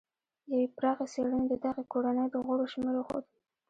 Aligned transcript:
یوې 0.51 0.67
پراخې 0.77 1.05
څېړنې 1.13 1.45
د 1.49 1.53
دغې 1.63 1.83
کورنۍ 1.91 2.27
د 2.31 2.35
غړو 2.45 2.65
شمېر 2.73 2.95
وښود. 2.97 3.25